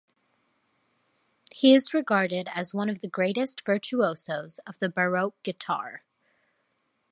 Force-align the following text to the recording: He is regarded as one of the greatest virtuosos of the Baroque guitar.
He 1.51 1.75
is 1.75 1.93
regarded 1.93 2.47
as 2.55 2.73
one 2.73 2.89
of 2.89 3.01
the 3.01 3.07
greatest 3.07 3.63
virtuosos 3.63 4.57
of 4.65 4.79
the 4.79 4.89
Baroque 4.89 5.35
guitar. 5.43 6.01